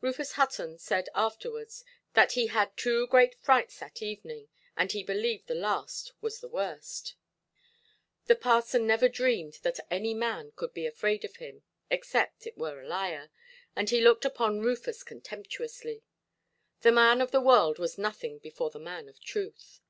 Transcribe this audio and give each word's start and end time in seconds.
Rufus 0.00 0.32
Hutton 0.32 0.76
said 0.76 1.08
afterwards 1.14 1.84
that 2.14 2.32
he 2.32 2.48
had 2.48 2.76
two 2.76 3.06
great 3.06 3.36
frights 3.36 3.78
that 3.78 4.02
evening, 4.02 4.48
and 4.76 4.90
he 4.90 5.04
believed 5.04 5.46
the 5.46 5.54
last 5.54 6.10
was 6.20 6.40
the 6.40 6.48
worst. 6.48 7.14
The 8.26 8.34
parson 8.34 8.88
never 8.88 9.08
dreamed 9.08 9.60
that 9.62 9.78
any 9.88 10.14
man 10.14 10.50
could 10.56 10.74
be 10.74 10.84
afraid 10.84 11.24
of 11.24 11.36
him, 11.36 11.62
except 11.92 12.44
it 12.44 12.58
were 12.58 12.82
a 12.82 12.88
liar, 12.88 13.30
and 13.76 13.88
he 13.88 14.00
looked 14.00 14.24
upon 14.24 14.58
Rufus 14.62 15.04
contemptuously. 15.04 16.02
The 16.80 16.90
man 16.90 17.20
of 17.20 17.30
the 17.30 17.40
world 17.40 17.78
was 17.78 17.96
nothing 17.96 18.40
before 18.40 18.70
the 18.70 18.80
man 18.80 19.08
of 19.08 19.20
truth. 19.20 19.80